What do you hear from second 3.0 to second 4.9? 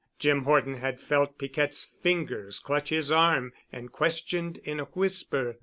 arm and questioned in a